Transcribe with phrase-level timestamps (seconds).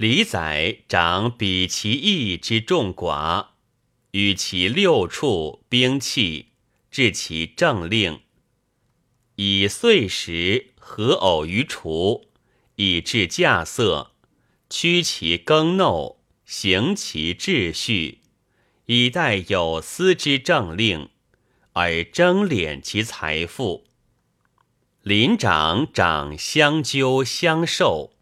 [0.00, 3.48] 李宰长比其义之众寡，
[4.12, 6.52] 与其六处兵器，
[6.90, 8.20] 治其政令，
[9.34, 12.24] 以岁时合偶于厨，
[12.76, 14.12] 以治架色，
[14.70, 18.20] 驱其耕耨，行其秩序，
[18.86, 21.10] 以待有司之政令，
[21.74, 23.84] 而争敛其财富。
[25.02, 28.14] 林长长相纠相授，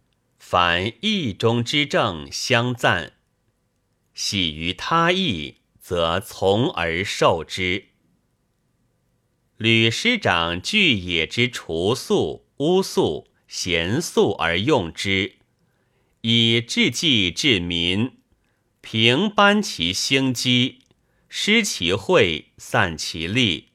[0.50, 3.12] 凡义中之政相赞，
[4.14, 7.88] 喜于他义，则从而受之。
[9.58, 15.34] 吕师长具野之除粟、乌粟、咸粟而用之，
[16.22, 18.12] 以治济治民，
[18.80, 20.78] 平班其兴机，
[21.28, 23.68] 施其惠，散其利，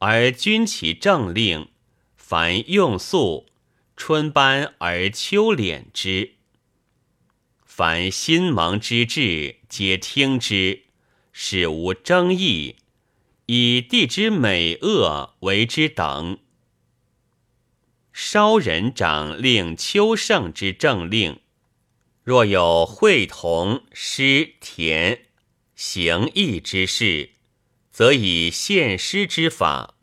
[0.00, 1.68] 而均其政令。
[2.14, 3.46] 凡用粟，
[3.98, 6.34] 春班而秋敛之；
[7.66, 10.84] 凡新蒙之志，皆听之，
[11.32, 12.76] 使无争议。
[13.46, 16.38] 以地之美恶为之等。
[18.12, 21.40] 稍人长令秋盛之政令，
[22.22, 25.26] 若有会同师田
[25.74, 27.30] 行义之事，
[27.90, 29.96] 则以献师之法。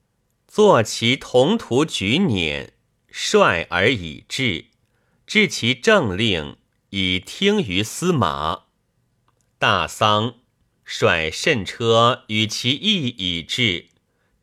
[0.47, 2.69] 作其同途举辇，
[3.17, 4.65] 率而以治，
[5.25, 6.57] 治其政令，
[6.89, 8.65] 以听于司马。
[9.57, 10.35] 大丧，
[10.83, 13.87] 率慎车与其义以治，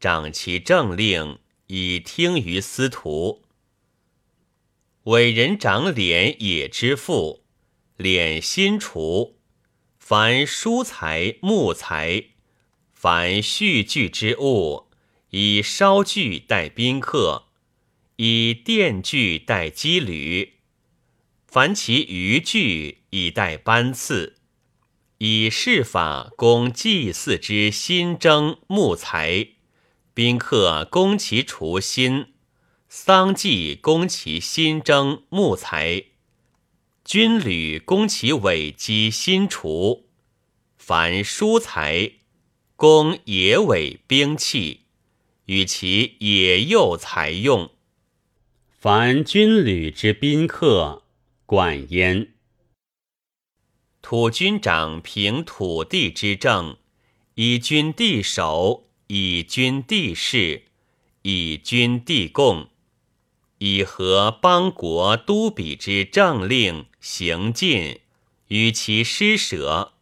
[0.00, 3.42] 掌其政令，以听于司徒。
[5.02, 7.44] 伟人长敛也之父，
[7.98, 9.36] 敛新除，
[9.98, 12.28] 凡书材、木材，
[12.94, 14.88] 凡蓄具之物。
[15.28, 17.48] 以烧具待宾客，
[18.24, 20.52] 以电锯代羁旅，
[21.44, 24.36] 凡其余具以待班次，
[25.18, 29.48] 以事法供祭祀之新征木材，
[30.14, 32.26] 宾客供其除新，
[32.88, 36.04] 丧祭供其新征木材，
[37.04, 40.06] 军旅供其尾机新除，
[40.76, 42.12] 凡书材
[42.76, 44.82] 供野尾兵器。
[45.46, 47.72] 与其野诱才用，
[48.82, 51.04] 凡军旅之宾客，
[51.46, 52.32] 管焉。
[54.00, 56.76] 土军长凭土地之政，
[57.36, 60.64] 以军地守，以军地事，
[61.22, 62.70] 以军地贡，
[63.58, 68.00] 以和邦国都比之政令行进，
[68.48, 69.92] 与其施舍，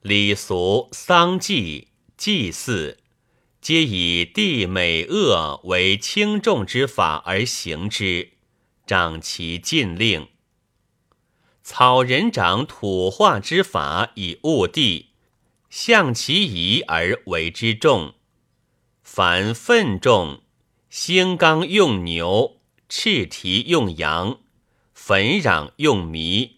[0.00, 2.96] 礼俗丧祭祭祀。
[3.60, 8.30] 皆以地美恶为轻重之法而行之，
[8.86, 10.28] 掌其禁令。
[11.62, 15.10] 草人长土化之法以物地，
[15.68, 18.14] 象其宜而为之重。
[19.02, 20.40] 凡粪重，
[20.88, 24.38] 兴刚用牛，赤蹄用羊，
[24.94, 26.52] 粉壤用糜，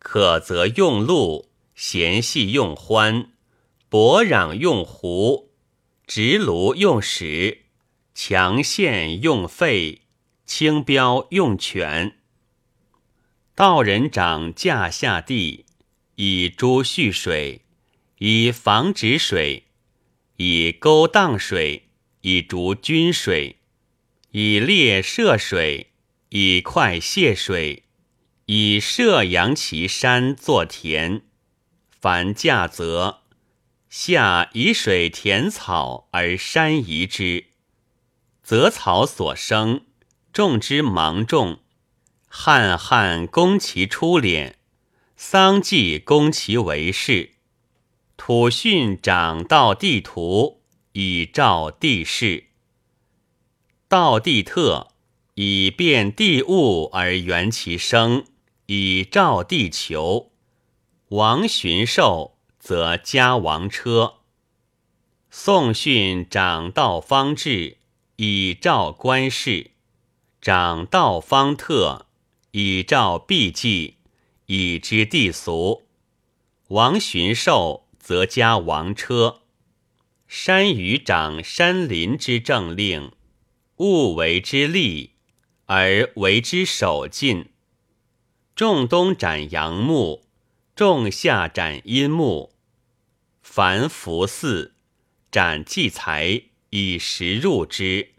[0.00, 3.28] 可则用鹿，闲细用獾，
[3.88, 5.51] 薄壤用狐。
[6.14, 7.62] 直炉用石，
[8.14, 10.02] 强线用沸，
[10.44, 12.18] 轻标用权。
[13.54, 15.64] 道人掌架下地，
[16.16, 17.62] 以诸蓄水，
[18.18, 19.68] 以防止水，
[20.36, 21.88] 以沟荡水，
[22.20, 23.56] 以逐均水，
[24.32, 25.92] 以列涉水，
[26.28, 27.84] 以快泄水，
[28.44, 31.22] 以涉阳其山作田。
[31.90, 33.21] 凡架则。
[33.94, 37.48] 下以水填草而山移之，
[38.42, 39.82] 则草所生，
[40.32, 41.58] 种之芒种。
[42.26, 44.54] 汉汉攻其出敛，
[45.14, 47.34] 桑祭攻其为事。
[48.16, 52.44] 土训长道地图，以照地势。
[53.88, 54.88] 道地特，
[55.34, 58.24] 以变地物而圆其生，
[58.64, 60.32] 以照地球。
[61.10, 62.38] 王寻寿。
[62.62, 64.18] 则加王车。
[65.30, 67.78] 宋训长道方志，
[68.14, 69.72] 以照官事；
[70.40, 72.06] 长道方特，
[72.52, 73.96] 以照避忌，
[74.46, 75.88] 以知地俗。
[76.68, 79.40] 王巡狩，则加王车。
[80.28, 83.10] 山雨长山林之政令，
[83.78, 85.14] 物为之利，
[85.66, 87.50] 而为之守禁。
[88.54, 90.22] 仲冬斩阳木，
[90.76, 92.51] 仲夏斩阴木。
[93.42, 94.72] 凡服祀，
[95.30, 98.10] 斩祭财以食入之，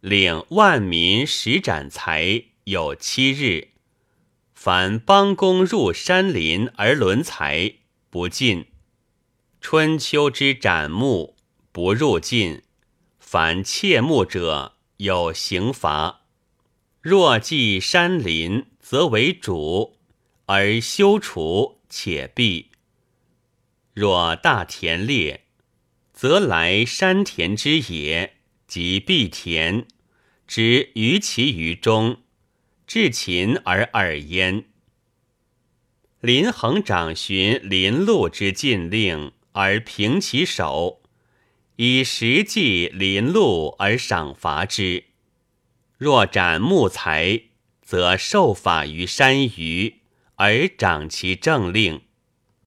[0.00, 3.72] 领万民十斩财有七日。
[4.54, 7.74] 凡邦公入山林而轮财，
[8.08, 8.66] 不进；
[9.60, 11.36] 春秋之斩木，
[11.72, 12.62] 不入禁。
[13.18, 16.22] 凡窃木者，有刑罚。
[17.02, 19.98] 若祭山林，则为主，
[20.46, 22.70] 而修除且避；
[23.94, 25.44] 若大田猎，
[26.12, 28.34] 则来山田之野，
[28.66, 29.86] 即必田，
[30.48, 32.18] 之于其于中。
[32.86, 34.64] 至秦而耳焉。
[36.20, 41.00] 林衡长循林禄之禁令而平其手，
[41.76, 45.04] 以实际林禄而赏罚之。
[45.96, 47.44] 若斩木材，
[47.80, 50.00] 则受法于山隅
[50.34, 52.02] 而掌其政令。